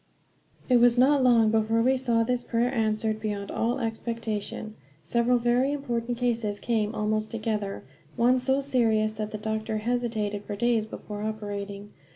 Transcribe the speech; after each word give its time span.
It 0.67 0.77
was 0.77 0.97
not 0.97 1.23
long 1.23 1.51
before 1.51 1.83
we 1.83 1.95
saw 1.95 2.23
this 2.23 2.43
prayer 2.43 2.73
answered 2.73 3.19
beyond 3.19 3.51
all 3.51 3.77
expectation. 3.77 4.73
Several 5.05 5.37
very 5.37 5.71
important 5.73 6.17
cases 6.17 6.57
came 6.59 6.95
almost 6.95 7.29
together, 7.29 7.83
one 8.15 8.39
so 8.39 8.61
serious 8.61 9.13
that 9.13 9.29
the 9.29 9.37
doctor 9.37 9.77
hesitated 9.77 10.43
for 10.43 10.55
days 10.55 10.87
before 10.87 11.21
operating. 11.21 11.91